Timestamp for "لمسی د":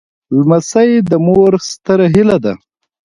0.37-1.11